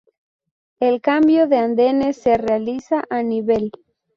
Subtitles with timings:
[0.79, 3.69] El cambio de andenes se realiza a nivel.